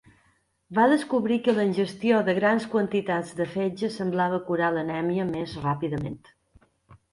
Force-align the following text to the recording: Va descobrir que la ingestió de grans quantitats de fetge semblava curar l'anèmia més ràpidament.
Va 0.77 0.85
descobrir 0.91 1.37
que 1.47 1.53
la 1.57 1.65
ingestió 1.71 2.21
de 2.31 2.35
grans 2.39 2.65
quantitats 2.73 3.35
de 3.41 3.49
fetge 3.53 3.93
semblava 3.99 4.43
curar 4.51 4.73
l'anèmia 4.79 5.29
més 5.37 5.57
ràpidament. 5.69 6.21